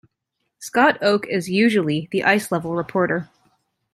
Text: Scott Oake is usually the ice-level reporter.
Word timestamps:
Scott 0.57 0.97
Oake 1.03 1.27
is 1.29 1.47
usually 1.47 2.07
the 2.11 2.23
ice-level 2.23 2.75
reporter. 2.75 3.29